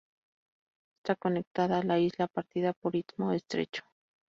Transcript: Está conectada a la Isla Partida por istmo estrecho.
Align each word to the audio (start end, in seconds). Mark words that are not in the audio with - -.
Está 0.97 1.15
conectada 1.15 1.77
a 1.77 1.83
la 1.83 1.99
Isla 1.99 2.25
Partida 2.27 2.73
por 2.73 2.95
istmo 2.95 3.33
estrecho. 3.33 3.83